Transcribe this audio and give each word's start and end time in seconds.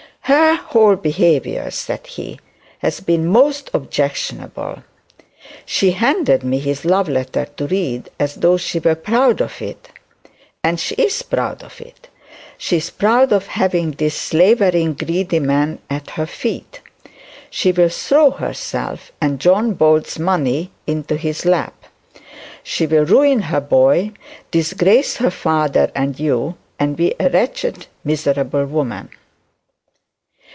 'Her 0.25 0.55
whole 0.55 0.95
behaviour,' 0.95 1.71
said 1.71 2.07
he, 2.07 2.39
'has 2.79 3.01
been 3.01 3.27
most 3.27 3.69
objectionable. 3.73 4.81
She 5.65 5.91
handed 5.91 6.41
me 6.41 6.57
his 6.59 6.85
love 6.85 7.09
letter 7.09 7.47
to 7.57 7.67
read 7.67 8.09
as 8.17 8.35
though 8.35 8.55
she 8.55 8.79
were 8.79 8.95
proud 8.95 9.41
of 9.41 9.61
it. 9.61 9.89
And 10.63 10.79
she 10.79 10.95
is 10.95 11.21
proud 11.21 11.63
of 11.63 11.81
it. 11.81 12.07
She 12.57 12.77
is 12.77 12.89
proud 12.91 13.33
of 13.33 13.47
having 13.47 13.91
this 13.91 14.15
slavering, 14.15 14.93
greedy 14.93 15.39
man 15.39 15.79
at 15.89 16.11
her 16.11 16.27
feet. 16.27 16.79
She 17.49 17.73
will 17.73 17.89
throw 17.89 18.29
herself 18.31 19.11
and 19.19 19.37
John 19.41 19.73
Bold's 19.73 20.17
money 20.17 20.71
into 20.87 21.17
his 21.17 21.45
lap; 21.45 21.75
she 22.63 22.87
will 22.87 23.03
ruin 23.05 23.41
her 23.41 23.59
boy, 23.59 24.11
disgrace 24.49 25.17
her 25.17 25.31
father 25.31 25.91
and 25.93 26.17
you, 26.17 26.55
and 26.79 26.95
be 26.95 27.13
a 27.19 27.27
wretched 27.29 27.87
miserable 28.05 28.65
woman.' 28.65 29.09